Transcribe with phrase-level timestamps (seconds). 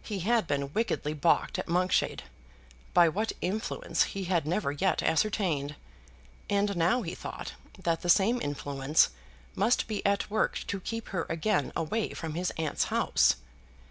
[0.00, 2.22] He had been wickedly baulked at Monkshade,
[2.94, 5.76] by what influence he had never yet ascertained;
[6.48, 9.10] and now he thought that the same influence
[9.54, 13.36] must be at work to keep her again away from his aunt's house.